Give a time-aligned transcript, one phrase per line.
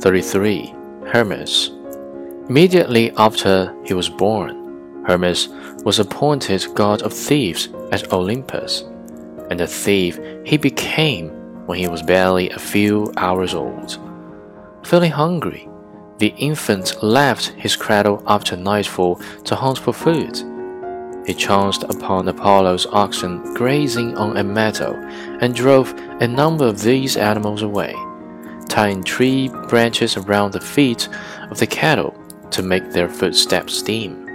[0.00, 0.74] 33.
[1.12, 1.72] Hermes.
[2.48, 5.48] Immediately after he was born, Hermes
[5.84, 8.82] was appointed god of thieves at Olympus,
[9.50, 11.28] and a thief he became
[11.66, 13.98] when he was barely a few hours old.
[14.84, 15.68] Feeling hungry,
[16.16, 20.40] the infant left his cradle after nightfall to hunt for food.
[21.26, 24.94] He chanced upon Apollo's oxen grazing on a meadow
[25.42, 27.94] and drove a number of these animals away
[28.70, 31.08] tying tree branches around the feet
[31.50, 32.14] of the cattle
[32.50, 34.26] to make their footsteps steam.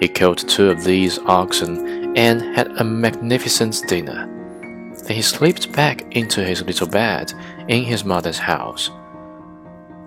[0.00, 4.26] He killed two of these oxen and had a magnificent dinner.
[5.04, 7.32] Then he slipped back into his little bed
[7.68, 8.90] in his mother's house.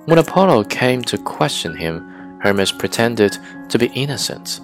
[0.06, 3.38] When Apollo came to question him, Hermes pretended
[3.70, 4.62] to be innocent.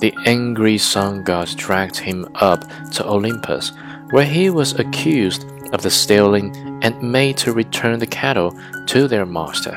[0.00, 3.72] The angry sun god dragged him up to Olympus,
[4.10, 9.26] where he was accused of the stealing and made to return the cattle to their
[9.26, 9.76] master.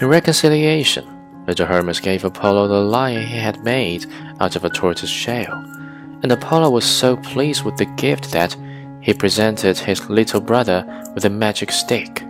[0.00, 1.06] In reconciliation,
[1.46, 4.06] little Hermes gave Apollo the lyre he had made
[4.40, 5.52] out of a tortoise shell,
[6.22, 8.56] and Apollo was so pleased with the gift that
[9.00, 12.22] he presented his little brother with a magic stick.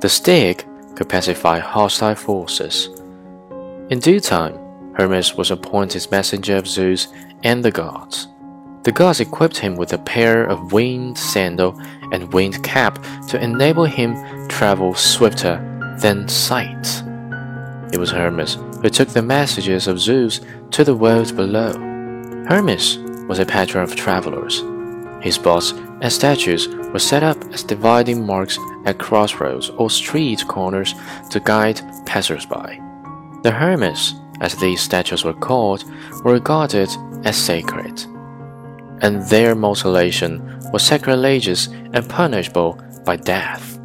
[0.00, 2.88] The stick could pacify hostile forces.
[3.90, 4.58] In due time,
[4.94, 7.08] Hermes was appointed messenger of Zeus
[7.42, 8.28] and the gods.
[8.84, 11.78] The gods equipped him with a pair of winged sandal
[12.10, 15.56] and winged cap to enable him travel swifter
[16.00, 17.02] than sight.
[17.92, 20.40] It was Hermes who took the messages of Zeus
[20.72, 21.72] to the world below.
[22.48, 24.64] Hermes was a patron of travelers.
[25.22, 30.96] His boats and statues were set up as dividing marks at crossroads or street corners
[31.30, 32.80] to guide passers-by.
[33.44, 35.84] The Hermes, as these statues were called,
[36.24, 36.90] were regarded
[37.24, 38.06] as sacred
[39.02, 40.40] and their mutilation
[40.72, 43.78] was sacrilegious and punishable by death.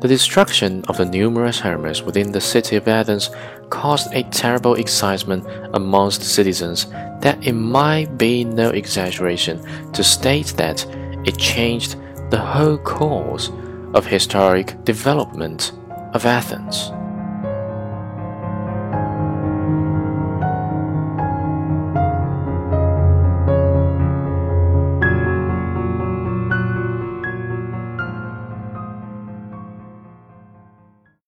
[0.00, 3.30] The destruction of the numerous Hermes within the city of Athens
[3.70, 6.86] caused a terrible excitement amongst the citizens
[7.20, 10.84] that it might be no exaggeration to state that
[11.24, 11.96] it changed
[12.30, 13.50] the whole course
[13.94, 15.72] of historic development
[16.12, 16.90] of Athens.